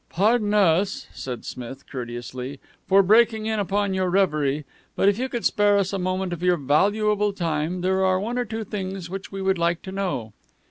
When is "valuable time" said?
6.57-7.81